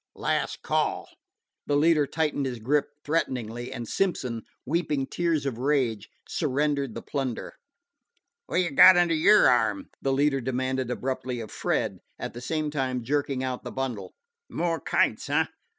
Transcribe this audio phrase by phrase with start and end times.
[0.15, 1.07] Last call."
[1.67, 7.53] The leader tightened his grasp threateningly, and Simpson, weeping tears of rage, surrendered the plunder.
[8.49, 12.71] "Wot yer got under yer arm?" the leader demanded abruptly of Fred, at the same
[12.71, 14.15] time jerking out the bundle.
[14.49, 15.45] "More kites, eh?